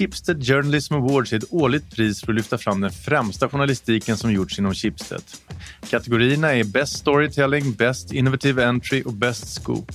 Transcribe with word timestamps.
Schibsted 0.00 0.46
Journalism 0.46 0.94
Awards 0.94 1.32
är 1.32 1.36
ett 1.36 1.44
årligt 1.50 1.96
pris 1.96 2.20
för 2.20 2.32
att 2.32 2.36
lyfta 2.36 2.58
fram 2.58 2.80
den 2.80 2.90
främsta 2.90 3.48
journalistiken 3.48 4.16
som 4.16 4.32
gjorts 4.32 4.58
inom 4.58 4.74
Schibsted. 4.74 5.22
Kategorierna 5.90 6.54
är 6.54 6.64
Best 6.64 6.98
Storytelling, 6.98 7.72
Best 7.72 8.12
Innovative 8.12 8.64
Entry 8.64 9.02
och 9.06 9.12
Best 9.12 9.54
Scoop. 9.54 9.92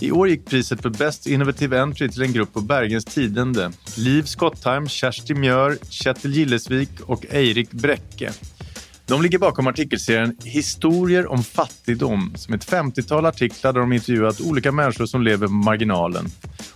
I 0.00 0.10
år 0.10 0.28
gick 0.28 0.44
priset 0.44 0.82
för 0.82 0.90
Best 0.90 1.26
Innovative 1.26 1.80
Entry 1.80 2.08
till 2.08 2.22
en 2.22 2.32
grupp 2.32 2.52
på 2.52 2.60
Bergens 2.60 3.04
Tidende. 3.04 3.72
Liv 3.96 4.22
Skottheim, 4.22 4.88
Kersti 4.88 5.34
Mjör, 5.34 5.78
Kjetil 5.88 6.34
Gillesvik 6.34 7.00
och 7.00 7.26
Eirik 7.30 7.70
Bräcke. 7.70 8.32
De 9.06 9.22
ligger 9.22 9.38
bakom 9.38 9.66
artikelserien 9.66 10.36
Historier 10.44 11.26
om 11.26 11.44
fattigdom 11.44 12.32
som 12.36 12.54
ett 12.54 12.70
50-tal 12.70 13.26
artiklar 13.26 13.72
där 13.72 13.80
de 13.80 13.92
intervjuat 13.92 14.40
olika 14.40 14.72
människor 14.72 15.06
som 15.06 15.22
lever 15.22 15.46
på 15.46 15.52
marginalen. 15.52 16.26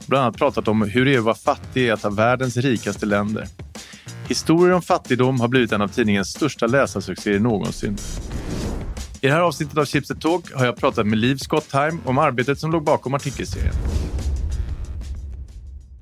Bland 0.06 0.24
annat 0.24 0.36
pratat 0.36 0.68
om 0.68 0.82
hur 0.82 1.04
det 1.04 1.14
är 1.14 1.18
att 1.18 1.24
vara 1.24 1.34
fattig 1.34 1.82
i 1.82 1.88
ett 1.88 2.04
av 2.04 2.16
världens 2.16 2.56
rikaste 2.56 3.06
länder. 3.06 3.46
Historier 4.28 4.74
om 4.74 4.82
fattigdom 4.82 5.40
har 5.40 5.48
blivit 5.48 5.72
en 5.72 5.82
av 5.82 5.88
tidningens 5.88 6.30
största 6.30 6.66
läsarsuccéer 6.66 7.38
någonsin. 7.38 7.96
I 9.20 9.26
det 9.26 9.32
här 9.32 9.40
avsnittet 9.40 9.78
av 9.78 9.84
Chipset 9.84 10.20
Talk 10.20 10.52
har 10.52 10.64
jag 10.64 10.76
pratat 10.76 11.06
med 11.06 11.18
Liv 11.18 11.36
Skottheim 11.36 12.00
om 12.04 12.18
arbetet 12.18 12.58
som 12.58 12.70
låg 12.72 12.84
bakom 12.84 13.14
artikelserien. 13.14 13.74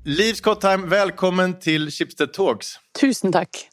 Liv 0.03 0.33
Skottheim, 0.33 0.89
välkommen 0.89 1.59
till 1.59 1.91
Chipset 1.91 2.33
Talks. 2.33 2.67
Tusen 3.01 3.31
tack. 3.31 3.69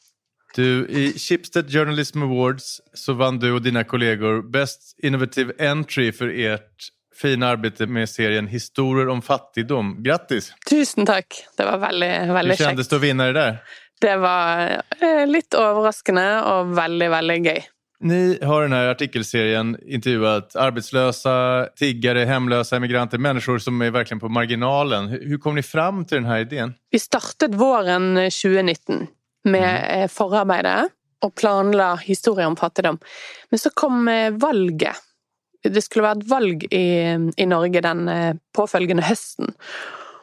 Du, 0.54 0.86
I 0.88 1.18
Schibsted 1.18 1.70
Journalism 1.70 2.22
Awards 2.22 2.80
så 2.94 3.12
vann 3.12 3.38
du 3.38 3.52
och 3.52 3.62
dina 3.62 3.84
kollegor 3.84 4.42
Best 4.42 4.98
Innovative 5.02 5.68
Entry 5.68 6.12
för 6.12 6.28
ert 6.28 6.88
fina 7.16 7.48
arbete 7.48 7.86
med 7.86 8.08
serien 8.08 8.46
Historier 8.46 9.08
om 9.08 9.22
fattigdom. 9.22 10.02
Grattis! 10.02 10.52
Tusen 10.70 11.06
tack. 11.06 11.26
Det 11.56 11.64
var 11.64 11.78
veldig, 11.78 12.32
veldig 12.32 12.54
Hur 12.54 12.64
kändes 12.64 12.88
det 12.88 12.96
att 12.96 13.02
vinna 13.02 13.26
det 13.26 13.32
där? 13.32 13.58
Det 14.00 14.16
var 14.16 14.82
eh, 15.00 15.26
litt 15.26 15.54
overraskende 15.54 16.42
og 16.42 16.74
veldig, 16.76 17.10
veldig 17.10 17.36
gøy. 17.46 17.60
Ni 18.02 18.38
har 18.42 18.62
den 18.62 18.72
här 18.72 18.86
artikelserien 18.86 19.76
intervjuat 19.86 20.56
arbetslösa, 20.56 21.66
tiggare, 21.76 22.24
hemlösa, 22.24 22.76
emigranter, 22.76 23.18
människor 23.18 23.58
som 23.58 23.82
är 23.82 23.90
verkligen 23.90 24.20
på 24.20 24.28
marginalen. 24.28 25.08
Hur 25.08 25.28
hur 25.28 25.38
kom 25.38 25.54
ni 25.54 25.62
fram 25.62 26.04
till 26.04 26.14
den 26.14 26.24
här 26.24 26.38
idén? 26.38 26.74
Vi 26.90 26.98
startet 26.98 27.54
våren 27.54 28.14
2019 28.14 29.06
med 29.48 29.86
eh, 29.88 30.08
forarbeidet 30.10 30.90
og 31.22 31.34
planla 31.38 31.94
historier 32.02 32.50
om 32.50 32.58
fattigdom. 32.58 32.98
Men 33.50 33.58
så 33.58 33.70
kom 33.74 34.08
eh, 34.08 34.30
valget. 34.30 35.02
Det 35.62 35.82
skulle 35.82 36.08
være 36.08 36.22
et 36.22 36.30
valg 36.30 36.64
i, 36.74 36.86
i 37.36 37.46
Norge 37.46 37.82
den 37.84 38.08
eh, 38.10 38.38
påfølgende 38.56 39.06
høsten. 39.06 39.52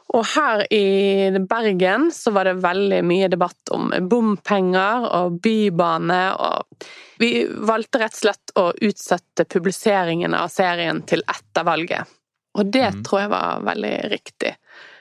Og 0.09 0.25
her 0.25 0.63
i 0.73 1.29
Bergen 1.49 2.07
så 2.11 2.31
var 2.33 2.49
det 2.49 2.61
veldig 2.63 3.03
mye 3.05 3.27
debatt 3.29 3.71
om 3.75 3.91
bompenger 4.09 5.05
og 5.05 5.37
bybane, 5.43 6.21
og 6.33 6.87
vi 7.21 7.43
valgte 7.45 8.01
rett 8.01 8.17
og 8.17 8.23
slett 8.23 8.55
å 8.57 8.63
utsette 8.89 9.45
publiseringen 9.45 10.33
av 10.33 10.49
serien 10.49 11.03
til 11.05 11.21
etter 11.29 11.67
valget. 11.67 12.09
Og 12.57 12.71
det 12.73 12.87
mm. 12.95 13.03
tror 13.05 13.21
jeg 13.21 13.31
var 13.35 13.61
veldig 13.69 13.93
riktig. 14.09 14.55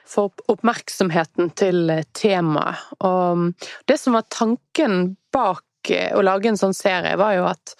For 0.09 0.33
oppmerksomheten 0.49 1.51
til 1.59 1.91
temaet. 2.17 2.87
Og 3.05 3.51
det 3.91 3.99
som 4.01 4.17
var 4.17 4.25
tanken 4.33 5.17
bak 5.35 5.93
eh, 5.93 6.15
å 6.17 6.23
lage 6.25 6.49
en 6.49 6.61
sånn 6.61 6.77
serie, 6.77 7.19
var 7.21 7.35
jo 7.37 7.45
at 7.51 7.75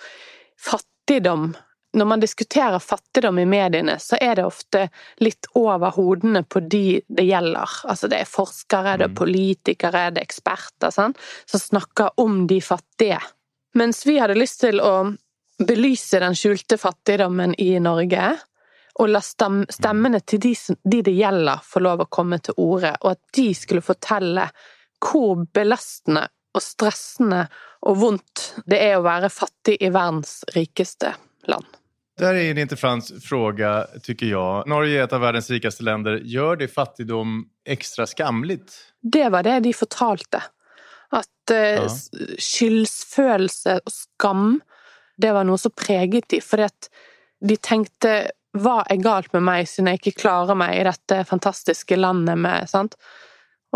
fattigdom 0.61 1.55
når 1.97 2.05
man 2.05 2.21
diskuterer 2.21 2.79
fattigdom 2.79 3.39
i 3.39 3.47
mediene, 3.49 3.97
så 3.99 4.19
er 4.21 4.37
det 4.37 4.45
ofte 4.45 4.89
litt 5.25 5.49
over 5.57 5.95
hodene 5.97 6.43
på 6.45 6.61
de 6.61 7.01
det 7.09 7.25
gjelder. 7.25 7.79
Altså 7.89 8.11
det 8.13 8.21
er 8.23 8.29
forskere, 8.29 8.99
det 8.99 9.07
er 9.09 9.15
Mm. 9.15 9.17
politikere, 9.17 10.11
det 10.13 10.21
er 10.21 10.29
eksperter 10.29 10.93
sånn, 10.93 11.17
som 11.47 11.61
snakker 11.61 12.11
om 12.17 12.47
de 12.47 12.61
fattige. 12.61 13.21
Mens 13.75 14.05
vi 14.07 14.19
hadde 14.19 14.37
lyst 14.39 14.61
til 14.61 14.81
å 14.81 15.17
belyse 15.59 16.21
den 16.21 16.37
skjulte 16.39 16.79
fattigdommen 16.79 17.55
i 17.59 17.79
Norge, 17.79 18.39
og 18.99 19.09
la 19.09 19.21
stemmene 19.23 20.21
til 20.27 20.41
de, 20.43 20.55
som- 20.55 20.77
de 20.85 21.03
det 21.03 21.15
gjelder, 21.15 21.61
få 21.65 21.81
lov 21.81 22.01
å 22.01 22.09
komme 22.11 22.39
til 22.43 22.55
orde, 22.59 22.97
og 23.01 23.11
at 23.13 23.21
de 23.37 23.55
skulle 23.55 23.83
fortelle 23.83 24.49
hvor 24.99 25.45
belastende 25.55 26.27
og 26.55 26.63
stressende 26.63 27.45
og 27.87 27.97
vondt 28.01 28.55
det 28.67 28.81
er 28.83 28.97
å 28.99 29.05
være 29.05 29.29
fattig 29.31 29.77
i 29.81 29.91
verdens 29.95 30.45
rikeste 30.55 31.15
land. 31.47 31.65
Där 32.19 32.35
är 32.35 32.51
en 32.51 32.59
intressant 32.59 33.11
fråga, 33.25 33.87
tycker 34.03 34.27
jag. 34.27 34.67
Norge 34.69 35.01
är 35.01 35.05
ett 35.05 35.13
av 35.13 35.21
verdens 35.21 35.51
rikaste 35.51 35.83
länder. 35.83 36.17
Gör 36.25 36.57
det 36.57 36.69
fattigdom 36.69 37.45
extra 37.65 38.07
skamligt? 38.07 38.73
Det 39.03 39.29
var 39.29 39.43
det 39.43 39.61
de 39.61 39.73
fortalte. 39.73 40.43
At 41.13 41.51
uh, 41.53 41.85
s- 41.87 42.11
skyldsfølelse 42.39 43.79
og 43.87 43.93
skam, 43.93 44.61
det 45.17 45.33
var 45.35 45.47
noe 45.47 45.59
som 45.59 45.71
preget 45.77 46.29
de. 46.31 46.41
Fordi 46.45 46.69
de 47.49 47.57
tenkte 47.57 48.31
hva 48.63 48.83
er 48.91 49.01
galt 49.03 49.33
med 49.33 49.45
meg 49.47 49.69
siden 49.69 49.93
jeg 49.93 50.01
ikke 50.03 50.21
klarer 50.23 50.59
meg 50.59 50.77
i 50.77 50.85
dette 50.89 51.23
fantastiske 51.29 51.99
landet 51.99 52.39
med 52.41 52.69
sant? 52.71 52.99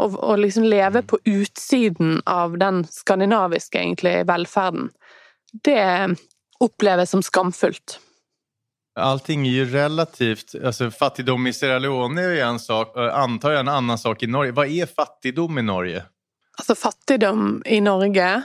Og, 0.01 0.17
og 0.17 0.39
liksom 0.41 0.65
leve 0.65 1.03
på 1.05 1.19
utsiden 1.29 2.23
av 2.25 2.57
den 2.61 2.81
skandinaviske, 2.89 3.77
egentlig, 3.77 4.23
velferden. 4.29 4.89
Det 5.53 6.17
oppleves 6.63 7.11
som 7.11 7.23
skamfullt. 7.23 7.99
Allting 8.95 9.47
är 9.47 9.51
ju 9.51 9.65
relativt. 9.65 10.55
Alltså, 10.65 10.91
fattigdom 10.91 11.47
i 11.47 11.53
Sierra 11.53 11.79
Leone 11.79 12.23
är 12.23 12.45
en 12.45 12.59
sak, 12.59 12.97
eh, 12.97 13.15
antar 13.15 13.51
jag 13.51 13.61
en 13.61 13.69
annen 13.69 13.99
sak 13.99 14.23
i 14.23 14.27
Norge. 14.27 14.53
Hva 14.53 14.67
er 14.67 14.87
fattigdom 14.87 15.59
i 15.59 15.63
Norge? 15.63 16.05
Altså 16.59 16.75
fattigdom 16.77 17.63
i 17.67 17.81
Norge 17.81 18.43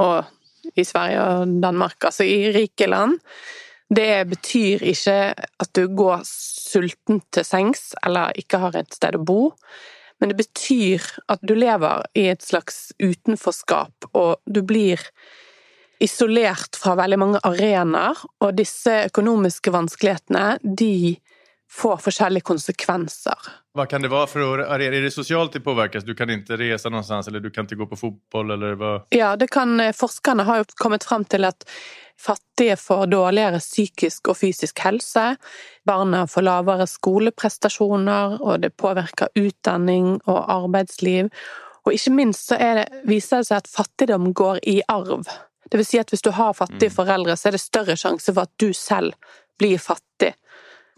og 0.00 0.24
i 0.74 0.84
Sverige 0.84 1.20
og 1.20 1.60
Danmark, 1.62 2.04
altså 2.04 2.24
i 2.24 2.52
rike 2.52 2.86
land, 2.88 3.18
det 3.90 4.28
betyr 4.30 4.84
ikke 4.86 5.18
at 5.34 5.70
du 5.74 5.88
går 5.98 6.22
sulten 6.28 7.22
til 7.34 7.46
sengs 7.46 7.90
eller 8.06 8.36
ikke 8.38 8.60
har 8.62 8.78
et 8.78 8.94
sted 8.94 9.18
å 9.18 9.24
bo, 9.26 9.40
men 10.20 10.30
det 10.30 10.38
betyr 10.38 11.06
at 11.32 11.42
du 11.42 11.56
lever 11.56 12.04
i 12.18 12.28
et 12.30 12.44
slags 12.44 12.90
utenforskap, 13.00 14.10
og 14.12 14.36
du 14.46 14.60
blir 14.66 15.00
isolert 16.00 16.76
fra 16.80 16.94
veldig 17.00 17.18
mange 17.20 17.40
arenaer, 17.44 18.20
og 18.40 18.56
disse 18.60 18.92
økonomiske 19.08 19.72
vanskelighetene, 19.72 20.60
de 20.62 21.16
får 21.70 21.96
forskjellige 22.02 22.46
konsekvenser. 22.50 23.50
Hva 23.78 23.86
kan 23.86 24.02
det 24.02 24.10
være 24.10 24.26
for 24.26 24.42
å, 24.42 24.50
er 24.74 24.82
det 24.90 25.12
sosialt 25.14 25.54
det 25.54 25.62
påvirkes? 25.62 26.04
Du 26.04 26.16
kan 26.18 26.30
ikke 26.34 26.58
resa 26.58 26.90
någonstans 26.90 27.30
eller 27.30 27.42
du 27.44 27.50
kan 27.54 27.68
ikke 27.68 27.78
gå 27.84 27.86
på 27.92 27.98
fotball? 28.00 28.50
eller 28.56 28.74
hva? 28.80 28.92
Ja, 29.14 29.36
det 29.38 29.52
kan, 29.54 29.78
eh, 29.80 29.94
forskerne 29.94 30.46
har 30.48 30.62
jo 30.62 30.70
kommet 30.82 31.06
frem 31.06 31.24
til 31.24 31.46
at 31.46 31.64
fattige 32.20 32.76
får 32.76 33.06
dårligere 33.14 33.60
psykisk 33.62 34.32
og 34.32 34.36
fysisk 34.36 34.82
helse, 34.84 35.36
barna 35.86 36.26
får 36.28 36.44
lavere 36.44 36.86
skoleprestasjoner, 36.90 38.40
og 38.42 38.60
det 38.66 38.74
påvirker 38.76 39.30
utdanning 39.38 40.18
og 40.26 40.40
arbeidsliv. 40.50 41.30
Og 41.86 41.94
ikke 41.96 42.12
minst 42.12 42.50
så 42.50 42.58
det, 42.60 42.88
viser 43.08 43.40
det 43.40 43.48
seg 43.48 43.62
at 43.62 43.70
fattigdom 43.70 44.34
går 44.36 44.60
i 44.68 44.80
arv. 44.88 45.24
Det 45.70 45.78
vil 45.78 45.86
si 45.86 46.02
at 46.02 46.10
hvis 46.10 46.26
du 46.26 46.32
har 46.34 46.58
fattige 46.58 46.92
foreldre, 46.92 47.38
så 47.38 47.48
er 47.48 47.56
det 47.56 47.62
større 47.62 47.96
sjanse 47.96 48.34
for 48.34 48.42
at 48.42 48.52
du 48.60 48.74
selv 48.76 49.14
blir 49.60 49.78
fattig. 49.80 50.34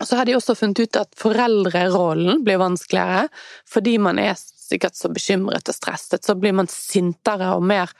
Så 0.05 0.17
har 0.19 0.27
de 0.27 0.37
også 0.37 0.57
funnet 0.59 0.81
ut 0.83 0.99
at 0.99 1.15
foreldrerollen 1.19 2.43
blir 2.47 2.61
vanskeligere, 2.63 3.29
fordi 3.69 3.97
man 4.03 4.19
er 4.19 4.35
sikkert 4.39 4.97
så 4.99 5.11
bekymret 5.13 5.69
og 5.69 5.77
stresset, 5.77 6.25
så 6.25 6.37
blir 6.39 6.55
man 6.57 6.71
sintere 6.71 7.55
og 7.57 7.65
mer 7.67 7.93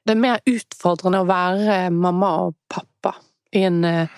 Det 0.00 0.14
er 0.14 0.20
mer 0.20 0.38
utfordrende 0.48 1.18
å 1.20 1.26
være 1.28 1.90
mamma 1.92 2.28
og 2.46 2.54
pappa 2.72 3.12
i 3.52 3.66
en 3.68 3.84
eh, 3.84 4.08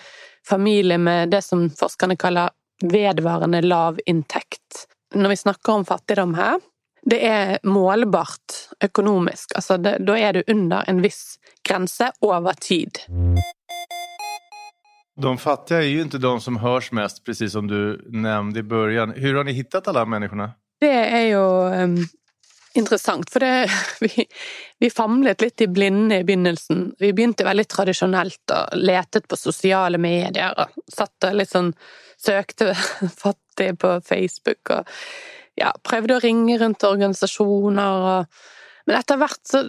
familie 0.46 0.98
med 0.98 1.32
det 1.34 1.40
som 1.42 1.64
forskerne 1.74 2.14
kaller 2.16 2.52
vedvarende 2.86 3.60
lav 3.66 3.98
inntekt. 4.06 4.86
Når 5.14 5.28
vi 5.28 5.36
snakker 5.36 5.72
om 5.72 5.84
fattigdom 5.84 6.36
her, 6.38 6.60
det 7.02 7.18
er 7.26 7.58
målbart 7.66 8.60
økonomisk. 8.84 9.56
Altså, 9.58 9.76
det, 9.76 9.96
da 10.06 10.18
er 10.18 10.38
du 10.38 10.54
under 10.54 10.86
en 10.86 11.02
viss 11.02 11.38
grense 11.66 12.12
over 12.22 12.54
tid. 12.62 13.02
De 15.22 15.38
fattiga 15.38 15.78
är 15.78 15.86
ju 15.86 16.02
inte 16.02 16.18
de 16.18 16.40
som 16.40 16.56
hörs 16.56 16.92
mest, 16.92 17.24
precis 17.24 17.52
som 17.52 17.68
du 17.68 18.08
nämnde 18.08 18.60
i 18.60 18.62
början. 18.62 19.12
Hur 19.16 19.34
har 19.34 19.44
ni 19.44 19.52
hittat 19.52 19.88
alla 19.88 20.04
människorna? 20.04 20.52
Det 20.80 20.94
er 20.94 21.26
jo 21.30 21.44
um, 21.70 21.96
interessant, 22.74 23.30
for 23.30 23.40
det, 23.40 23.70
vi, 24.00 24.26
vi 24.78 24.90
famlet 24.90 25.40
litt 25.40 25.60
i 25.60 25.68
blinde 25.68 26.18
i 26.18 26.24
begynnelsen. 26.24 26.88
Vi 26.98 27.12
begynte 27.12 27.46
veldig 27.46 27.66
tradisjonelt 27.70 28.54
og 28.54 28.80
letet 28.82 29.28
på 29.28 29.38
sosiale 29.38 30.00
medier 30.02 30.56
og 30.58 30.74
satt 30.90 31.30
og 31.30 31.38
litt 31.38 31.52
sånn 31.52 31.74
Søkte 32.22 32.74
fattig 33.22 33.72
på 33.82 33.96
Facebook 34.06 34.70
og 34.70 34.90
ja, 35.58 35.72
prøvde 35.82 36.16
å 36.16 36.22
ringe 36.22 36.58
rundt 36.58 36.84
organisasjoner 36.86 38.04
og 38.10 38.42
Men 38.86 38.96
etter 38.98 39.18
hvert 39.18 39.46
så 39.46 39.60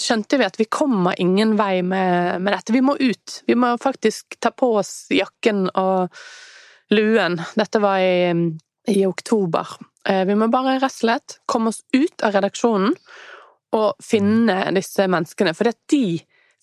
skjønte 0.00 0.38
vi 0.40 0.46
at 0.46 0.58
vi 0.60 0.66
kommer 0.72 1.18
ingen 1.20 1.56
vei 1.58 1.82
med, 1.86 2.40
med 2.42 2.54
dette. 2.54 2.74
Vi 2.74 2.82
må 2.84 2.96
ut. 3.00 3.40
Vi 3.46 3.56
må 3.58 3.74
faktisk 3.80 4.38
ta 4.40 4.52
på 4.54 4.72
oss 4.80 5.10
jakken 5.14 5.68
og 5.68 6.16
luen. 6.94 7.38
Dette 7.58 7.82
var 7.82 8.00
i, 8.02 8.34
i 8.90 9.04
oktober. 9.06 9.76
Eh, 10.08 10.24
vi 10.26 10.36
må 10.38 10.48
bare 10.52 10.78
rett 10.78 10.90
og 10.90 10.96
slett 10.96 11.38
komme 11.46 11.72
oss 11.72 11.82
ut 11.92 12.24
av 12.26 12.34
redaksjonen 12.36 12.96
og 13.76 14.02
finne 14.02 14.64
disse 14.74 15.06
menneskene, 15.06 15.54
for 15.54 15.70
de 15.92 16.04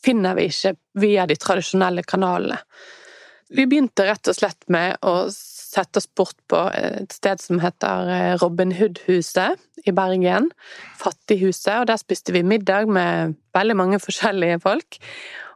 finner 0.03 0.35
vi 0.35 0.49
ikke 0.51 0.73
via 0.99 1.25
de 1.29 1.37
tradisjonelle 1.39 2.03
kanalene. 2.03 2.59
Vi 3.49 3.63
begynte 3.67 4.05
rett 4.07 4.27
og 4.27 4.35
slett 4.35 4.65
med 4.71 4.97
å 5.07 5.29
sette 5.31 6.01
oss 6.01 6.09
bort 6.17 6.37
på 6.51 6.59
et 6.75 7.13
sted 7.15 7.41
som 7.41 7.61
heter 7.63 8.11
eh, 8.11 8.35
Robin 8.41 8.73
Hood-huset 8.75 9.87
i 9.87 9.93
Bergen. 9.95 10.49
Fattighuset. 10.99 11.73
Og 11.81 11.87
der 11.89 11.99
spiste 12.01 12.35
vi 12.35 12.43
middag 12.43 12.89
med 12.91 13.37
veldig 13.55 13.77
mange 13.79 14.01
forskjellige 14.03 14.59
folk. 14.63 14.99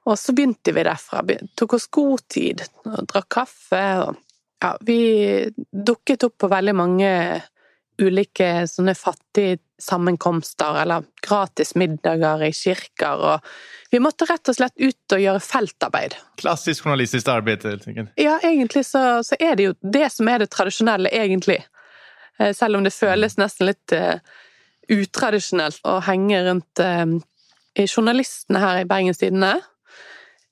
Og 0.09 0.17
så 0.17 0.33
begynte 0.35 0.73
vi 0.73 0.85
derfra. 0.88 1.23
Tok 1.59 1.77
oss 1.77 1.89
god 1.93 2.25
tid 2.31 2.63
og 2.88 3.03
drakk 3.11 3.29
kaffe. 3.41 3.83
Og 4.05 4.15
ja, 4.63 4.75
vi 4.87 5.01
dukket 5.71 6.27
opp 6.27 6.39
på 6.41 6.51
veldig 6.51 6.77
mange 6.77 7.11
ulike 8.01 8.50
sånne 8.69 8.95
fattige 8.98 9.59
sammenkomster 9.81 10.81
eller 10.81 11.06
gratis 11.25 11.74
middager 11.75 12.44
i 12.45 12.51
kirker. 12.53 13.24
og 13.33 13.39
Vi 13.92 14.00
måtte 14.00 14.27
rett 14.30 14.51
og 14.51 14.57
slett 14.57 14.77
ut 14.77 15.15
og 15.15 15.24
gjøre 15.24 15.42
feltarbeid. 15.44 16.15
Klassisk 16.42 16.86
journalistisk 16.86 17.27
arbeid? 17.33 17.65
helt 17.65 17.88
enkelt. 17.88 18.13
Ja, 18.18 18.38
egentlig 18.44 18.86
så, 18.86 19.24
så, 19.25 19.36
er 19.39 19.57
det 19.57 19.69
jo 19.69 19.74
det 19.81 20.12
som 20.13 20.30
er 20.30 20.44
det 20.44 20.51
tradisjonelle, 20.53 21.09
egentlig. 21.12 21.59
Eh, 22.39 22.53
selv 22.56 22.77
om 22.77 22.86
det 22.86 22.94
føles 22.94 23.38
nesten 23.42 23.71
litt 23.71 23.95
uh, 23.98 24.18
utradisjonelt 24.92 25.81
å 25.88 26.00
henge 26.06 26.42
rundt 26.47 26.81
uh, 26.83 27.19
Journalistene 27.81 28.59
her 28.59 28.81
i 28.81 28.88
Bergens 28.89 29.21
Tidende 29.21 29.56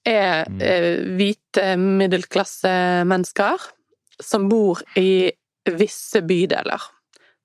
er 0.07 0.47
uh, 0.47 1.15
hvite 1.19 1.73
middelklassemennesker 1.79 3.69
som 4.19 4.49
bor 4.51 4.81
i 4.99 5.31
visse 5.79 6.21
bydeler. 6.25 6.81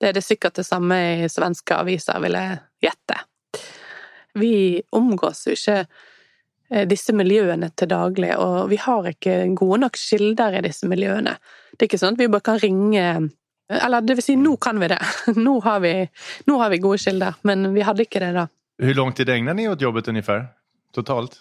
Det 0.05 0.11
er 0.11 0.19
det 0.19 0.21
sikkert 0.21 0.59
det 0.59 0.67
samme 0.67 0.95
i 1.25 1.27
svenske 1.33 1.73
aviser, 1.81 2.19
vil 2.21 2.35
jeg 2.37 2.59
gjette. 2.85 3.15
Vi 4.37 4.51
omgås 4.93 5.39
jo 5.47 5.55
ikke 5.55 5.79
eh, 5.81 6.83
disse 6.85 7.15
miljøene 7.17 7.71
til 7.73 7.89
daglig, 7.89 8.29
og 8.37 8.69
vi 8.69 8.77
har 8.83 9.09
ikke 9.09 9.39
gode 9.57 9.79
nok 9.81 9.97
kilder 9.97 10.59
i 10.59 10.61
disse 10.67 10.85
miljøene. 10.85 11.33
Det 11.73 11.79
er 11.79 11.89
ikke 11.89 12.01
sånn 12.03 12.13
at 12.13 12.21
vi 12.21 12.29
bare 12.29 12.45
kan 12.45 12.61
ringe 12.61 13.07
Eller 13.65 14.05
det 14.05 14.19
vil 14.19 14.27
si, 14.27 14.35
nå 14.37 14.53
kan 14.61 14.77
vi 14.77 14.91
det. 14.91 15.01
Nå 15.47 15.55
har 15.65 15.79
vi, 15.81 15.95
nå 16.45 16.59
har 16.61 16.69
vi 16.69 16.83
gode 16.83 17.01
kilder, 17.01 17.39
men 17.41 17.71
vi 17.73 17.81
hadde 17.81 18.05
ikke 18.05 18.21
det 18.21 18.35
da. 18.35 18.43
Hvor 18.77 18.99
lang 18.99 19.15
tid 19.17 19.31
egnet 19.33 19.57
dere 19.57 19.73
åt 19.73 19.81
jobbet 19.81 20.11
omtrent? 20.13 20.53
Totalt? 20.93 21.39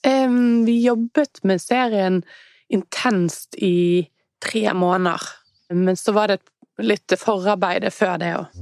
Um, 0.00 0.64
vi 0.64 0.78
jobbet 0.86 1.42
med 1.44 1.60
serien 1.60 2.22
intenst 2.72 3.60
i 3.60 4.08
tre 4.40 4.72
måneder. 4.72 5.20
Men 5.68 6.00
så 6.00 6.16
var 6.16 6.32
det 6.32 6.40
et 6.40 6.48
litt 6.78 7.14
forarbeid 7.18 7.88
før 7.92 8.18
det 8.18 8.32
òg. 8.38 8.58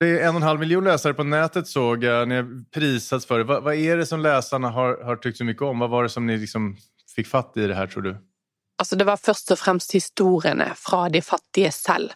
Det 0.00 0.20
är 0.20 0.28
en 0.28 0.28
och 0.28 0.36
en 0.36 0.42
halv 0.42 0.60
miljon 0.60 0.84
läsare 0.84 1.14
på 1.14 1.24
nätet 1.24 1.66
såg 1.66 2.04
jag. 2.04 2.28
Ni 2.28 2.36
har 2.36 2.70
prisats 2.70 3.26
för 3.26 3.38
det. 3.38 3.44
Vad, 3.44 3.62
vad 3.62 3.74
är 3.74 3.96
det 3.96 4.06
som 4.06 4.20
läsarna 4.20 4.70
har, 4.70 5.04
har 5.04 5.16
tyckt 5.16 5.38
så 5.38 5.44
mycket 5.44 5.62
om? 5.62 5.78
Vad 5.78 5.90
var 5.90 6.02
det 6.02 6.08
som 6.08 6.26
ni 6.26 6.36
liksom 6.36 6.76
fikk 7.16 7.26
fatt 7.26 7.56
i 7.56 7.66
det 7.66 7.74
her, 7.74 7.86
tror 7.86 8.02
du? 8.02 8.16
Altså, 8.78 8.96
det 8.96 9.04
var 9.04 9.16
først 9.16 9.50
og 9.50 9.58
fremst 9.58 9.92
historiene 9.92 10.68
fra 10.78 11.08
de 11.08 11.22
fattige 11.22 11.72
selv 11.74 12.12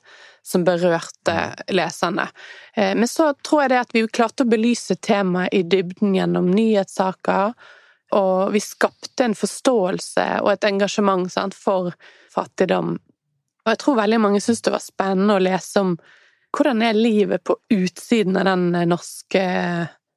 som 0.46 0.64
berørte 0.64 1.34
leserne. 1.74 2.28
Eh, 2.74 2.94
men 2.94 3.08
så 3.08 3.32
tror 3.34 3.64
jeg 3.64 3.72
det 3.72 3.80
at 3.80 3.94
vi 3.94 4.04
klarte 4.06 4.46
å 4.46 4.50
belyse 4.50 4.94
temaet 5.02 5.54
i 5.54 5.64
dybden 5.66 6.14
gjennom 6.14 6.50
nyhetssaker, 6.54 7.56
og 8.12 8.52
vi 8.52 8.60
skapte 8.60 9.24
en 9.24 9.36
forståelse 9.36 10.26
og 10.42 10.52
et 10.52 10.66
engasjement 10.68 11.30
sant, 11.32 11.56
for 11.56 11.94
fattigdom. 12.32 12.96
Og 13.62 13.70
jeg 13.72 13.80
tror 13.82 14.00
veldig 14.02 14.20
mange 14.20 14.42
syntes 14.42 14.64
det 14.66 14.74
var 14.74 14.84
spennende 14.84 15.38
å 15.38 15.42
lese 15.42 15.84
om 15.84 15.94
hvordan 16.52 16.82
er 16.84 16.98
livet 16.98 17.44
på 17.46 17.56
utsiden 17.72 18.36
av 18.36 18.50
den 18.50 18.90
norske 18.90 19.44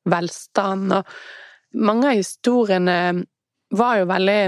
velstanden. 0.10 0.98
Og 1.00 1.80
mange 1.86 2.12
av 2.12 2.20
historiene 2.20 2.98
var 3.76 4.02
jo 4.02 4.10
veldig 4.10 4.42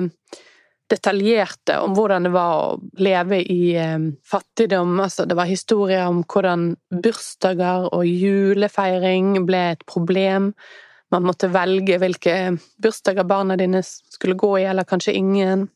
detaljerte 0.88 1.80
om 1.84 1.96
hvordan 1.96 2.28
det 2.28 2.32
var 2.32 2.62
å 2.64 2.76
leve 3.04 3.42
i 3.44 3.76
eh, 3.76 4.10
fattigdom. 4.28 4.94
Altså, 5.04 5.26
det 5.28 5.36
var 5.36 5.50
historier 5.50 6.08
om 6.08 6.22
hvordan 6.24 6.70
bursdager 7.04 7.90
og 7.92 8.08
julefeiring 8.08 9.34
ble 9.48 9.64
et 9.74 9.84
problem, 9.90 10.54
man 11.12 11.28
måtte 11.28 11.50
velge 11.52 12.00
hvilke 12.02 12.36
bursdager 12.84 13.28
barna 13.28 13.58
dine 13.60 13.84
skulle 13.86 14.36
gå 14.40 14.58
i, 14.60 14.66
eller 14.68 14.88
kanskje 14.88 15.16
ingen. 15.16 15.68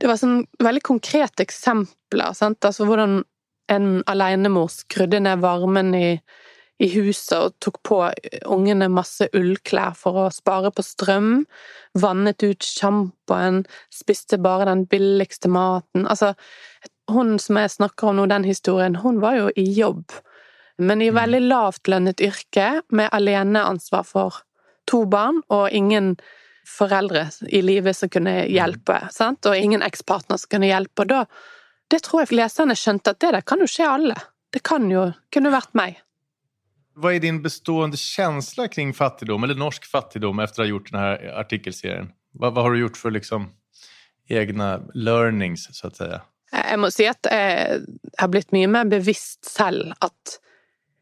Det 0.00 0.10
var 0.10 0.18
sånn 0.18 0.42
veldig 0.62 0.82
konkrete 0.82 1.44
eksempler. 1.44 2.34
Sant? 2.34 2.64
Altså 2.66 2.88
hvordan 2.88 3.20
en 3.72 4.02
alenemor 4.10 4.68
skrudde 4.72 5.22
ned 5.24 5.40
varmen 5.44 5.94
i, 5.96 6.08
i 6.82 6.88
huset 6.96 7.36
og 7.38 7.54
tok 7.62 7.78
på 7.86 8.00
ungene 8.50 8.90
masse 8.92 9.28
ullklær 9.36 9.94
for 9.98 10.24
å 10.24 10.30
spare 10.34 10.72
på 10.74 10.84
strøm. 10.84 11.44
Vannet 12.00 12.42
ut 12.44 12.66
sjampoen, 12.66 13.62
spiste 13.94 14.40
bare 14.42 14.68
den 14.72 14.84
billigste 14.90 15.48
maten. 15.52 16.08
Altså, 16.10 16.34
hun 17.10 17.36
som 17.38 17.60
jeg 17.60 17.76
snakker 17.76 18.10
om 18.10 18.18
nå, 18.18 18.26
den 18.32 18.46
historien, 18.48 18.98
hun 19.04 19.22
var 19.22 19.38
jo 19.38 19.50
i 19.60 19.66
jobb, 19.76 20.08
men 20.82 21.02
i 21.04 21.12
mm. 21.12 21.18
veldig 21.20 21.42
lavtlønnet 21.46 22.24
yrke, 22.24 22.80
med 22.90 23.12
aleneansvar 23.14 24.06
for 24.08 24.42
to 24.90 25.04
barn 25.10 25.42
og 25.52 25.68
ingen 25.72 26.14
foreldre 26.68 27.26
i 27.48 27.60
livet 27.62 27.96
som 27.96 28.08
kunne 28.12 28.38
mm. 28.44 28.52
hjelpe, 28.54 29.00
sant? 29.12 29.46
og 29.46 29.56
ingen 29.56 29.84
ekspartner 29.84 30.40
som 30.40 30.54
kunne 30.54 30.70
hjelpe. 30.70 31.04
Og 31.04 31.12
da 31.12 31.24
det 31.92 32.00
tror 32.06 32.24
jeg 32.24 32.38
leserne 32.38 32.76
skjønte 32.78 33.12
at 33.12 33.20
det 33.20 33.34
der 33.36 33.44
kan 33.46 33.60
jo 33.60 33.68
skje 33.68 33.88
alle. 33.88 34.16
Det 34.54 34.62
kan 34.64 34.86
jo 34.90 35.10
kunne 35.34 35.52
vært 35.52 35.74
meg. 35.76 35.98
Hva 36.94 37.10
er 37.10 37.24
din 37.24 37.40
bestående 37.42 37.98
følelse 37.98 38.68
kring 38.70 38.92
fattigdom, 38.94 39.44
eller 39.44 39.58
norsk 39.58 39.86
fattigdom, 39.90 40.38
etter 40.40 40.62
å 40.62 40.64
ha 40.64 40.70
gjort 40.70 40.92
denne 40.92 41.32
artikkelserien? 41.42 42.12
Hva, 42.38 42.52
hva, 42.54 42.62
har 42.62 42.74
du 42.74 42.84
gjort 42.84 43.00
for 43.00 43.14
liksom 43.14 43.48
egne 44.30 44.68
learnings, 44.94 45.66
så 45.74 45.90
å 45.90 45.96
si? 45.98 46.08
Jeg 46.54 46.78
må 46.78 46.90
si 46.94 47.06
at 47.10 47.26
jeg 47.26 47.82
har 48.20 48.30
blitt 48.30 48.54
mye 48.54 48.70
mer 48.70 48.86
bevisst 48.88 49.42
selv 49.48 49.90
at 50.06 50.36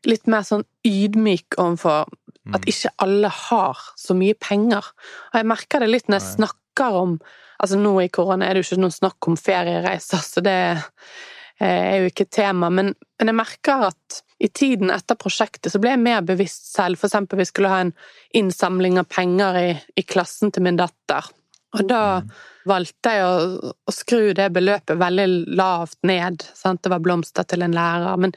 litt 0.08 0.24
mer 0.30 0.46
sånn 0.48 0.64
ydmyk 0.88 1.58
overfor 1.60 2.08
at 2.50 2.64
mm. 2.64 2.68
ikke 2.72 2.90
alle 3.04 3.30
har 3.30 3.80
så 3.98 4.16
mye 4.18 4.34
penger. 4.38 4.88
Og 5.32 5.40
jeg 5.40 5.48
merker 5.52 5.82
det 5.82 5.90
litt 5.92 6.10
når 6.10 6.20
jeg 6.20 6.34
snakker 6.38 7.00
om 7.04 7.16
Altså 7.62 7.76
nå 7.78 7.92
i 8.02 8.08
korona 8.10 8.48
er 8.48 8.56
det 8.56 8.64
jo 8.64 8.72
ikke 8.72 8.82
noe 8.82 8.90
snakk 8.90 9.26
om 9.30 9.36
feriereiser, 9.38 10.18
så 10.18 10.40
det 10.42 10.54
eh, 10.72 11.60
er 11.62 12.00
jo 12.02 12.08
ikke 12.08 12.26
tema. 12.26 12.72
Men, 12.74 12.88
men 13.20 13.30
jeg 13.30 13.38
merker 13.38 13.84
at 13.86 14.16
i 14.42 14.48
tiden 14.50 14.90
etter 14.90 15.14
prosjektet 15.14 15.70
så 15.70 15.78
ble 15.78 15.92
jeg 15.92 16.02
mer 16.02 16.24
bevisst 16.26 16.72
selv. 16.72 16.98
For 16.98 17.06
eksempel 17.06 17.38
vi 17.38 17.46
skulle 17.46 17.70
ha 17.70 17.84
en 17.84 17.92
innsamling 18.34 18.98
av 18.98 19.06
penger 19.14 19.60
i, 19.60 19.68
i 19.94 20.02
klassen 20.02 20.50
til 20.50 20.66
min 20.66 20.80
datter. 20.80 21.28
Og 21.72 21.88
da 21.88 22.02
mm. 22.20 22.32
valgte 22.68 23.14
jeg 23.16 23.24
å, 23.24 23.72
å, 23.72 23.94
skru 23.94 24.32
det 24.36 24.50
beløpet 24.52 25.00
veldig 25.00 25.56
lavt 25.56 25.98
ned. 26.08 26.44
Sant? 26.56 26.82
Det 26.84 26.92
var 26.92 27.02
blomster 27.04 27.46
til 27.48 27.64
en 27.64 27.76
lærer. 27.76 28.20
Men 28.20 28.34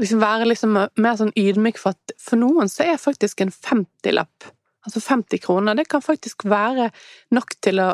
liksom 0.00 0.22
være 0.22 0.48
liksom 0.50 0.76
mer 0.76 1.18
sånn 1.20 1.34
ydmyk 1.38 1.80
for 1.80 1.96
at 1.96 2.16
for 2.20 2.40
noen 2.40 2.70
så 2.70 2.86
er 2.86 3.00
faktisk 3.00 3.44
en 3.44 3.54
50-lapp, 3.54 4.50
altså 4.84 5.00
50 5.00 5.44
kroner, 5.46 5.78
det 5.78 5.88
kan 5.88 6.04
faktisk 6.04 6.44
være 6.50 6.90
nok 7.34 7.56
til 7.64 7.80
å 7.80 7.92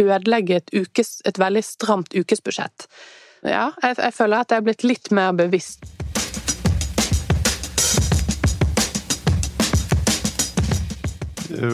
ødelegge 0.00 0.58
et, 0.58 0.72
ukes, 0.74 1.20
et 1.28 1.38
veldig 1.38 1.62
stramt 1.66 2.16
ukesbudsjett. 2.16 2.88
Ja, 3.46 3.70
jeg, 3.82 3.98
jeg 3.98 4.14
føler 4.16 4.42
at 4.42 4.54
jeg 4.54 4.62
er 4.62 4.70
blitt 4.70 4.86
litt 4.86 5.12
mer 5.14 5.34
bevisst. 5.36 5.84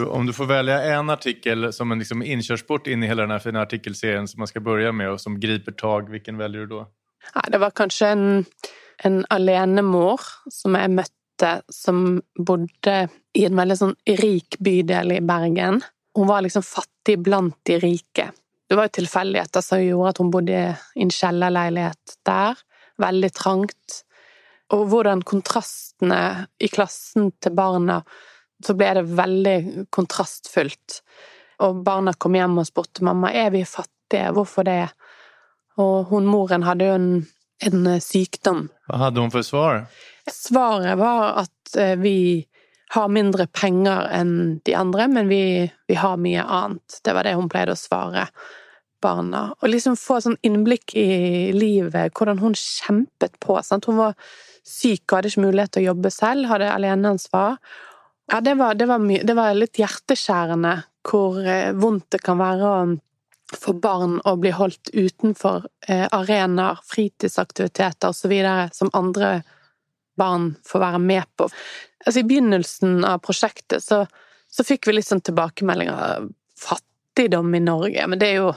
Om 0.09 0.25
du 0.27 0.33
får 0.35 0.49
velge 0.49 0.75
en 0.93 1.09
artikkel 1.13 1.69
som 1.73 1.91
en 1.91 2.01
liksom 2.01 2.23
innkjørsport 2.25 2.89
in 2.91 3.03
i 3.03 3.09
hele 3.09 3.23
denne 3.23 3.39
fina 3.43 3.61
artikkelserien 3.63 4.27
som 4.27 4.43
man 4.43 4.49
skal 4.51 4.65
börja 4.65 4.91
med, 4.91 5.13
og 5.13 5.21
som 5.21 5.37
griper 5.39 5.75
tag, 5.77 6.09
hvilken 6.11 6.39
velger 6.41 6.67
du 6.67 6.75
da? 6.79 6.83
Ja, 7.33 7.45
det 7.53 7.61
var 7.61 7.75
kanskje 7.77 8.11
en 8.15 8.27
en 9.03 9.23
alenemor 9.29 10.21
som 10.51 10.75
jeg 10.77 10.91
møtte, 10.91 11.51
som 11.71 12.19
bodde 12.35 12.97
i 13.37 13.45
en 13.47 13.59
veldig 13.59 13.77
sånn 13.79 13.95
rik 14.19 14.57
bydel 14.63 15.15
i 15.15 15.21
Bergen. 15.23 15.79
Hun 16.17 16.27
var 16.27 16.43
liksom 16.43 16.65
fattig 16.65 17.19
blant 17.23 17.57
de 17.69 17.79
rike. 17.79 18.29
Det 18.69 18.77
var 18.77 18.89
jo 18.89 18.97
tilfeldigheter 18.99 19.63
som 19.65 19.81
gjorde 19.81 20.11
at 20.13 20.19
hun 20.21 20.33
bodde 20.33 20.59
i 20.59 21.05
en 21.05 21.13
kjellerleilighet 21.13 22.17
der. 22.27 22.59
Veldig 22.99 23.31
trangt. 23.33 24.01
Og 24.75 24.83
hvordan 24.91 25.23
kontrastene 25.25 26.49
i 26.61 26.67
klassen 26.69 27.31
til 27.41 27.55
barna 27.57 28.01
Så 28.65 28.75
ble 28.75 28.91
det 28.97 29.05
veldig 29.15 29.57
kontrastfullt. 29.95 31.01
Og 31.65 31.83
barna 31.83 32.13
kom 32.15 32.35
hjem 32.35 32.59
og 32.61 32.67
spurte 32.67 33.05
mamma 33.07 33.31
er 33.35 33.51
vi 33.55 33.65
fattige, 33.67 34.31
hvorfor 34.35 34.67
det? 34.67 34.85
Og 35.79 36.11
hun 36.11 36.27
moren 36.27 36.65
hadde 36.67 36.87
jo 36.87 36.95
en 36.97 37.11
en 37.59 37.87
eh, 37.87 37.99
sykdom. 37.99 38.67
Hva 38.87 39.03
hadde 39.05 39.23
hun 39.23 39.33
for 39.33 39.45
svar? 39.45 39.83
Svaret 40.29 40.99
var 40.99 41.43
at 41.45 41.75
eh, 41.79 41.95
vi 41.99 42.45
har 42.95 43.11
mindre 43.13 43.45
penger 43.53 44.07
enn 44.15 44.33
de 44.65 44.73
andre, 44.77 45.05
men 45.11 45.29
vi, 45.29 45.69
vi, 45.87 45.97
har 45.99 46.17
mye 46.17 46.41
annet. 46.43 47.01
Det 47.05 47.13
var 47.13 47.27
det 47.27 47.35
hun 47.37 47.51
pleide 47.51 47.75
å 47.75 47.79
svare. 47.79 48.29
barna. 48.99 49.53
Og 49.61 49.69
liksom 49.69 49.93
få 49.95 50.17
sånn 50.19 50.35
innblikk 50.43 50.91
i 50.99 51.53
livet, 51.55 52.11
hvordan 52.17 52.41
hun 52.41 52.55
kjempet 52.57 53.37
på. 53.39 53.55
Sant? 53.63 53.85
Hun 53.87 53.95
var 53.95 54.17
syk 54.67 55.05
og 55.05 55.15
hadde 55.15 55.29
ikke 55.31 55.43
mulighet 55.45 55.71
til 55.71 55.85
å 55.85 55.91
jobbe 55.93 56.11
selv, 56.11 56.49
hadde 56.49 56.67
aleneansvar. 56.73 57.55
Ja, 58.31 58.41
det 58.41 58.55
var, 58.59 58.75
det, 58.77 58.85
var 58.85 58.99
det 59.23 59.33
var, 59.33 59.53
litt 59.57 59.79
hjerteskjærende 59.81 60.73
hvor 61.09 61.39
eh, 61.41 61.71
vondt 61.73 62.11
det 62.13 62.21
kan 62.21 62.37
være 62.37 62.71
for 63.57 63.79
barn 63.81 64.19
å 64.29 64.35
bli 64.37 64.51
holdt 64.53 64.91
utenfor 64.93 65.65
eh, 65.87 66.05
arenaer, 66.13 66.77
fritidsaktiviteter 66.85 68.11
osv. 68.11 68.35
som 68.75 68.91
andre 68.93 69.39
barn 70.19 70.51
får 70.67 70.83
være 70.83 70.99
med 71.01 71.25
på. 71.39 71.47
Altså, 72.05 72.19
I 72.19 72.27
begynnelsen 72.29 73.05
av 73.07 73.23
prosjektet 73.25 73.83
så, 73.83 74.03
så 74.51 74.65
fikk 74.67 74.87
vi 74.87 74.99
litt 74.99 75.07
sånn 75.07 75.23
tilbakemeldinger. 75.25 76.27
Fattigdom 76.59 77.55
i 77.55 77.63
Norge. 77.63 78.05
Men 78.07 78.21
det 78.21 78.33
er 78.33 78.43
jo 78.43 78.51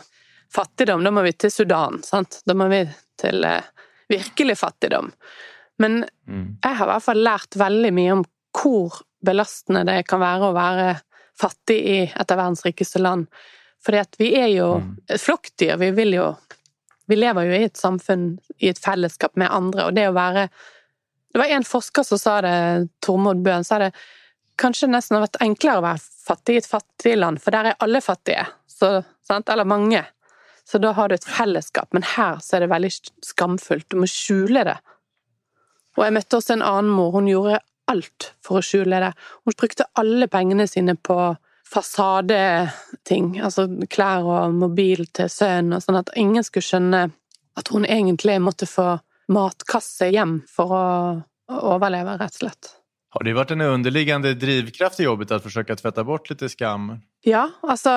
fattigdom. 0.53 1.05
Da 1.07 1.15
må 1.15 1.25
vi 1.25 1.33
til 1.39 1.55
Sudan, 1.55 2.03
sant? 2.05 2.43
Da 2.45 2.57
må 2.59 2.69
vi 2.73 2.83
til 3.23 3.47
eh, 3.49 3.71
virkelig 4.13 4.59
fattigdom. 4.61 5.09
Men 5.81 6.03
mm. 6.29 6.59
jeg 6.61 6.79
har 6.79 6.85
i 6.87 6.93
hvert 6.93 7.07
fall 7.07 7.25
lært 7.25 7.57
veldig 7.59 7.95
mye 7.97 8.19
om 8.19 8.27
hvor 8.53 9.01
belastende 9.25 9.85
det 9.89 10.03
kan 10.09 10.23
være 10.23 10.51
å 10.51 10.57
være 10.57 10.87
fattig 11.39 11.79
i 11.79 11.99
et 12.07 12.31
av 12.31 12.39
verdens 12.39 12.65
rikeste 12.67 13.01
land. 13.03 13.29
Fordi 13.83 13.99
at 14.03 14.19
vi 14.21 14.33
er 14.39 14.51
jo 14.53 14.69
mm. 14.83 14.91
et 15.11 15.23
flokkdyr. 15.23 15.77
Vi 15.81 15.91
vil 15.99 16.19
jo 16.21 16.33
Vi 17.11 17.17
lever 17.19 17.45
jo 17.45 17.55
i 17.59 17.65
et 17.67 17.77
samfunn, 17.77 18.39
i 18.63 18.69
et 18.71 18.79
fellesskap 18.79 19.35
med 19.37 19.51
andre, 19.51 19.89
og 19.89 19.97
det 19.97 20.05
å 20.09 20.15
være 20.15 20.47
det 21.33 21.41
var 21.41 21.51
en 21.51 21.65
forsker 21.65 22.05
som 22.07 22.19
sa 22.21 22.37
det, 22.45 22.53
Tormod 23.05 23.41
Bøhn, 23.43 23.65
sa 23.65 23.79
det 23.83 23.91
kanskje 24.61 24.89
nesten 24.93 25.17
har 25.17 25.25
vært 25.25 25.41
enklere 25.43 25.81
å 25.81 25.85
være 25.85 26.03
fattig 26.27 26.55
i 26.55 26.61
et 26.61 26.69
fattig 26.69 27.15
land, 27.19 27.41
for 27.43 27.55
der 27.55 27.71
er 27.71 27.79
alle 27.85 28.03
fattige, 28.05 28.45
så, 28.69 29.01
eller 29.41 29.69
mange. 29.69 30.05
Så 30.69 30.79
da 30.79 30.93
har 30.95 31.09
du 31.09 31.17
et 31.17 31.27
fellesskap, 31.27 31.89
men 31.97 32.05
her 32.15 32.39
så 32.45 32.57
er 32.57 32.65
det 32.65 32.71
veldig 32.73 32.93
skamfullt. 33.27 33.89
Du 33.91 33.99
må 33.99 34.07
skjule 34.11 34.63
det. 34.69 34.77
Og 35.97 36.05
jeg 36.07 36.15
møtte 36.17 36.39
også 36.39 36.55
en 36.55 36.65
annen 36.65 36.93
mor, 36.93 37.17
hun 37.17 37.29
gjorde 37.29 37.59
alt 37.91 38.33
for 38.45 38.61
å 38.61 38.65
skjule 38.65 39.01
det. 39.03 39.13
Hun 39.47 39.57
brukte 39.59 39.89
alle 39.99 40.29
pengene 40.31 40.67
sine 40.71 40.95
på 40.97 41.17
fasadeting, 41.73 43.39
altså 43.41 43.67
klær 43.91 44.27
og 44.29 44.57
mobil 44.59 45.07
til 45.15 45.31
sønnen, 45.33 45.81
sånn 45.81 46.03
at 46.03 46.13
ingen 46.21 46.45
skulle 46.45 46.67
skjønne 46.67 47.03
at 47.59 47.73
hun 47.73 47.87
egentlig 47.89 48.37
måtte 48.45 48.69
få 48.69 48.95
matkasse 49.33 50.11
hjem 50.13 50.41
for 50.51 50.75
å 50.77 50.85
overleve, 51.73 52.19
rett 52.21 52.37
og 52.37 52.45
slett. 52.45 52.73
Har 53.13 53.25
det 53.27 53.35
vært 53.37 53.53
en 53.53 53.65
underliggende 53.67 54.33
drivkraft 54.41 55.03
i 55.03 55.07
jobbet 55.07 55.35
å 55.37 55.41
forsøke 55.45 55.75
å 55.75 55.81
tvette 55.81 56.05
bort 56.09 56.31
litt 56.33 56.45
skam? 56.53 56.95
Ja, 57.29 57.49
altså 57.61 57.93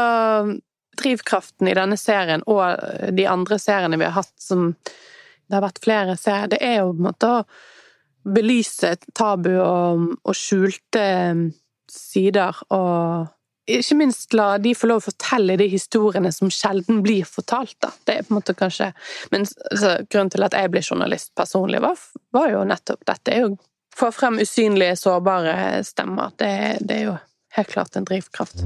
Drivkraften 0.96 1.68
i 1.68 1.76
denne 1.76 1.98
serien 2.00 2.44
og 2.48 2.62
de 3.16 3.26
andre 3.28 3.58
seriene 3.60 4.00
vi 4.00 4.06
har 4.08 4.16
hatt 4.16 4.32
som 4.40 4.70
Det 4.80 5.54
har 5.54 5.64
vært 5.66 5.82
flere 5.84 6.16
serier. 6.18 6.48
Det 6.50 6.60
er 6.64 6.80
jo 6.80 6.94
på 6.94 7.02
en 7.02 7.08
måte 7.10 7.28
å 7.30 7.42
belyse 8.26 8.96
tabu 9.14 9.54
og, 9.60 10.12
og 10.26 10.36
skjulte 10.38 11.06
sider 11.92 12.64
og 12.74 13.32
ikke 13.66 13.96
minst 13.98 14.34
la 14.38 14.60
de 14.62 14.76
få 14.78 14.90
lov 14.90 15.02
å 15.02 15.08
fortelle 15.08 15.56
de 15.58 15.66
historiene 15.72 16.30
som 16.34 16.52
sjelden 16.54 17.02
blir 17.06 17.26
fortalt, 17.26 17.74
da. 17.82 17.90
Det 18.06 18.14
er 18.14 18.28
på 18.28 18.34
en 18.34 18.38
måte 18.38 18.54
kanskje 18.58 18.92
Men 19.32 19.48
altså, 19.72 19.96
grunnen 20.06 20.30
til 20.30 20.46
at 20.46 20.54
jeg 20.54 20.72
ble 20.74 20.84
journalist 20.86 21.32
personlig, 21.38 21.82
var, 21.82 21.98
var 22.36 22.52
jo 22.54 22.62
nettopp 22.68 23.06
dette. 23.06 23.34
er 23.34 23.48
jo 23.48 23.56
Få 23.96 24.10
frem 24.12 24.42
usynlige, 24.44 24.98
sårbare 25.00 25.80
stemmer. 25.88 26.34
Det, 26.36 26.50
det, 26.84 26.96
er 26.98 27.04
jo 27.06 27.14
helt 27.56 27.70
klart 27.72 27.96
en 27.96 28.04
drivkraft. 28.04 28.66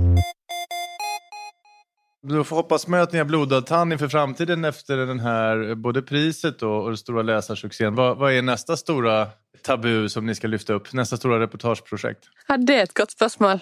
Du 2.22 2.44
får 2.44 2.56
hoppas 2.56 2.88
med 2.88 3.02
at 3.02 3.12
ni 3.12 3.18
har 3.18 3.26
blodad 3.26 3.66
tann 3.66 3.92
inför 3.92 4.08
framtiden 4.08 4.66
efter 4.66 4.98
den 4.98 5.20
här, 5.20 5.76
både 5.76 6.02
priset 6.02 6.62
och, 6.62 6.82
och 6.82 6.88
den 6.88 6.98
stora 6.98 7.22
läsarsuccén. 7.22 7.96
Vad, 7.96 8.18
vad 8.18 8.34
är 8.34 8.42
nästa 8.42 8.78
stora 8.78 9.28
tabu 9.64 10.10
som 10.10 10.26
ni 10.26 10.36
skal 10.36 10.50
lyfte 10.50 10.76
opp? 10.76 10.94
Neste 10.94 11.18
store 11.18 11.40
reportageprojekt? 11.40 12.26
Ja, 12.48 12.58
det 12.58 12.76
er 12.76 12.84
et 12.84 12.94
godt 12.94 13.12
spørsmål. 13.12 13.60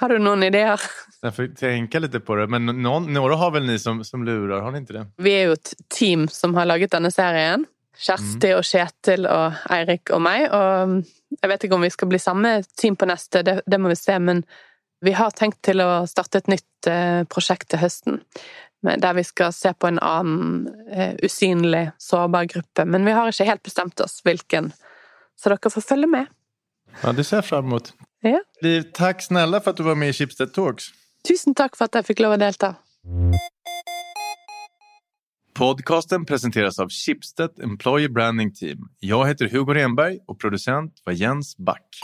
Har 0.00 0.08
du 0.08 0.18
noen 0.18 0.42
ideer? 0.42 0.82
Jeg 1.22 1.34
får 1.36 1.48
tenke 1.60 2.00
litt 2.00 2.16
på 2.26 2.36
det, 2.38 2.48
men 2.50 2.66
noen, 2.66 3.06
noen 3.14 3.34
har 3.38 3.52
vel 3.54 3.66
ni 3.68 3.78
som, 3.78 4.02
som, 4.04 4.24
lurer, 4.26 4.58
har 4.64 4.74
ni 4.74 4.82
ikke 4.82 4.96
det? 4.96 5.04
Vi 5.22 5.34
er 5.36 5.50
jo 5.50 5.58
et 5.58 5.74
team 5.92 6.26
som 6.32 6.56
har 6.58 6.66
laget 6.66 6.94
denne 6.94 7.12
serien. 7.14 7.66
Kjersti 8.00 8.50
mm. 8.50 8.56
og 8.56 8.64
Kjetil 8.64 9.28
og 9.28 9.60
Eirik 9.70 10.10
og 10.16 10.22
meg. 10.24 10.48
Og 10.50 10.96
jeg 11.36 11.52
vet 11.52 11.66
ikke 11.66 11.78
om 11.78 11.86
vi 11.86 11.92
skal 11.94 12.10
bli 12.10 12.22
samme 12.22 12.56
team 12.74 12.96
på 12.98 13.06
neste, 13.10 13.44
det, 13.46 13.60
det 13.66 13.78
må 13.78 13.92
vi 13.92 13.98
se. 14.00 14.18
Men 14.18 14.42
vi 15.00 15.12
har 15.16 15.30
tenkt 15.36 15.62
til 15.64 15.80
å 15.80 16.04
starte 16.08 16.42
et 16.42 16.50
nytt 16.52 16.88
eh, 16.90 17.22
prosjekt 17.30 17.70
til 17.72 17.80
høsten. 17.80 18.20
Der 18.80 19.16
vi 19.16 19.24
skal 19.28 19.52
se 19.52 19.72
på 19.76 19.90
en 19.90 20.00
annen 20.00 20.68
eh, 20.88 21.16
usynlig, 21.24 21.90
sårbar 22.00 22.48
gruppe. 22.52 22.86
Men 22.88 23.04
vi 23.08 23.16
har 23.16 23.28
ikke 23.28 23.48
helt 23.48 23.64
bestemt 23.64 24.00
oss 24.00 24.20
hvilken, 24.24 24.70
så 25.36 25.52
dere 25.52 25.72
får 25.72 25.84
følge 25.84 26.08
med. 26.08 26.30
Ja, 27.02 27.12
Det 27.12 27.26
ser 27.26 27.40
jeg 27.40 27.50
fram 27.50 27.68
mot. 27.72 27.92
Ja. 28.24 28.40
Liv, 28.64 28.90
takk 28.96 29.22
snille 29.24 29.60
for 29.60 29.72
at 29.72 29.80
du 29.80 29.86
var 29.86 29.96
med 30.00 30.12
i 30.12 30.16
Schibsted 30.16 30.52
Talks. 30.56 30.90
Tusen 31.28 31.56
takk 31.56 31.76
for 31.76 31.88
at 31.88 32.00
jeg 32.00 32.08
fikk 32.10 32.24
lov 32.24 32.36
å 32.36 32.40
delta. 32.40 32.74
Podcasten 35.56 36.24
presenteres 36.28 36.78
av 36.80 36.92
Schibsted 36.92 37.60
Employee 37.64 38.08
Branding 38.08 38.52
Team. 38.56 38.88
Jeg 39.04 39.28
heter 39.28 39.50
Hugo 39.52 39.76
Renberg 39.76 40.20
og 40.28 40.38
produsent 40.40 41.00
var 41.04 41.16
Jens 41.16 41.52
Back. 41.58 42.00